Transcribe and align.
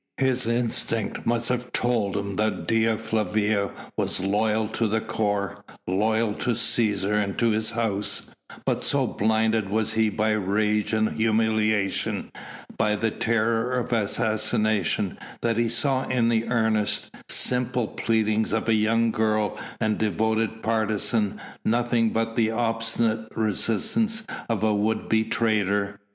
His 0.17 0.47
instinct 0.47 1.27
must 1.27 1.47
have 1.49 1.71
told 1.71 2.17
him 2.17 2.35
that 2.37 2.65
Dea 2.67 2.97
Flavia 2.97 3.69
was 3.95 4.19
loyal 4.19 4.67
to 4.69 4.87
the 4.87 4.99
core, 4.99 5.63
loyal 5.87 6.33
to 6.33 6.53
the 6.53 6.55
Cæsar 6.55 7.23
and 7.23 7.37
to 7.37 7.51
his 7.51 7.69
House, 7.69 8.23
but 8.65 8.83
so 8.83 9.05
blinded 9.05 9.69
was 9.69 9.93
he 9.93 10.09
by 10.09 10.31
rage 10.31 10.91
and 10.91 11.09
humiliation 11.17 12.31
and 12.33 12.77
by 12.79 12.95
the 12.95 13.11
terror 13.11 13.77
of 13.77 13.93
assassination, 13.93 15.19
that 15.41 15.57
he 15.57 15.69
saw 15.69 16.07
in 16.07 16.29
the 16.29 16.47
earnest, 16.47 17.11
simple 17.29 17.87
pleadings 17.89 18.53
of 18.53 18.67
a 18.67 18.73
young 18.73 19.11
girl 19.11 19.55
and 19.79 19.99
devoted 19.99 20.63
partisan 20.63 21.39
nothing 21.63 22.09
but 22.09 22.35
the 22.35 22.49
obstinate 22.49 23.27
resistance 23.35 24.23
of 24.49 24.63
a 24.63 24.73
would 24.73 25.07
be 25.07 25.23
traitor. 25.23 25.99